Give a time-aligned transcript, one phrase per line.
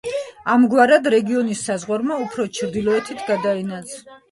[0.53, 4.05] ამგვარად, რეგიონის საზღვარმა უფრო ჩრდილოეთით გადაინაცვლა.